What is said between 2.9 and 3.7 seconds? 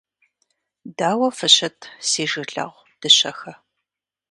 дыщэхэ!